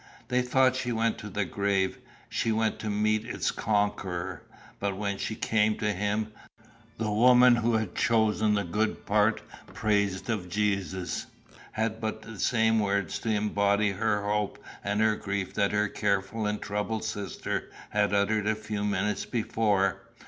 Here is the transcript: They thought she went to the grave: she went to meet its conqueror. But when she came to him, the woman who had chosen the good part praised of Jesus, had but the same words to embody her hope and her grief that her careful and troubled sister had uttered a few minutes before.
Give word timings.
They 0.29 0.41
thought 0.41 0.75
she 0.75 0.91
went 0.91 1.19
to 1.19 1.29
the 1.29 1.45
grave: 1.45 1.99
she 2.27 2.51
went 2.51 2.79
to 2.79 2.89
meet 2.89 3.23
its 3.23 3.51
conqueror. 3.51 4.41
But 4.79 4.97
when 4.97 5.19
she 5.19 5.35
came 5.35 5.77
to 5.77 5.93
him, 5.93 6.31
the 6.97 7.11
woman 7.11 7.57
who 7.57 7.75
had 7.75 7.93
chosen 7.93 8.55
the 8.55 8.63
good 8.63 9.05
part 9.05 9.43
praised 9.75 10.27
of 10.27 10.49
Jesus, 10.49 11.27
had 11.73 12.01
but 12.01 12.23
the 12.23 12.39
same 12.39 12.79
words 12.79 13.19
to 13.19 13.29
embody 13.29 13.91
her 13.91 14.23
hope 14.27 14.57
and 14.83 15.01
her 15.01 15.15
grief 15.15 15.53
that 15.53 15.71
her 15.71 15.87
careful 15.87 16.47
and 16.47 16.59
troubled 16.59 17.03
sister 17.03 17.69
had 17.91 18.11
uttered 18.11 18.47
a 18.47 18.55
few 18.55 18.83
minutes 18.83 19.25
before. 19.27 20.01